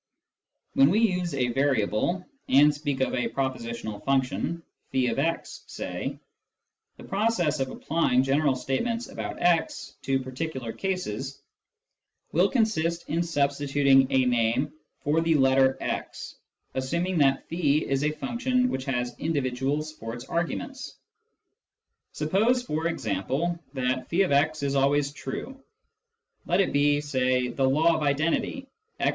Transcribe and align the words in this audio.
When 0.73 0.89
we 0.89 0.99
use 0.99 1.35
a 1.35 1.49
variable, 1.49 2.25
and 2.49 2.73
speak 2.73 3.01
of 3.01 3.13
a 3.13 3.29
propositional 3.29 4.03
function, 4.03 4.63
<f>x 4.91 5.63
say, 5.67 6.17
the 6.97 7.03
process 7.03 7.59
of 7.59 7.69
applying 7.69 8.23
general 8.23 8.55
statements 8.55 9.07
about 9.09 9.39
x 9.39 9.93
to 10.01 10.17
particular 10.19 10.73
cases 10.73 11.39
will 12.31 12.49
consist 12.49 13.09
in 13.11 13.21
substituting 13.21 14.11
a 14.11 14.25
name 14.25 14.73
for 15.01 15.21
the 15.21 15.35
letter" 15.35 15.77
x," 15.81 16.33
assuming 16.73 17.19
that 17.19 17.45
is 17.51 18.03
a 18.03 18.09
function 18.09 18.69
which 18.69 18.85
has 18.85 19.15
individuals 19.19 19.91
for 19.91 20.15
its 20.15 20.25
arguments. 20.25 20.95
Suppose, 22.11 22.63
for 22.63 22.87
example, 22.87 23.59
that 23.75 24.09
(f>x 24.11 24.63
is" 24.63 24.73
always 24.75 25.11
true"; 25.13 25.49
f'"' 25.49 25.53
1 26.45 26.47
let 26.47 26.59
it 26.59 26.73
be, 26.73 27.01
say, 27.01 27.49
the" 27.49 27.69
law 27.69 27.95
of 27.95 28.01
identity," 28.01 28.61
x=x. 28.99 29.09